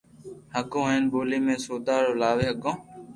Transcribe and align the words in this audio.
ھگو 0.55 0.81
ھين 0.89 1.03
ٻولي 1.11 1.39
۾ 1.45 1.55
سودا 1.65 1.95
رو 2.03 2.13
لاوي 2.21 2.45
ھگي 2.51 2.71